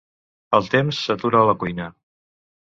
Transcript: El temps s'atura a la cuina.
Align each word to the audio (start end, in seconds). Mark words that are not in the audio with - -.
El 0.59 0.69
temps 0.77 1.03
s'atura 1.09 1.43
a 1.43 1.45
la 1.53 1.57
cuina. 1.65 1.89